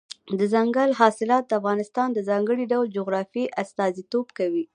دځنګل 0.39 0.89
حاصلات 0.99 1.43
د 1.47 1.51
افغانستان 1.59 2.07
د 2.13 2.19
ځانګړي 2.29 2.65
ډول 2.71 2.87
جغرافیې 2.97 3.51
استازیتوب 3.61 4.27
کوي. 4.37 4.63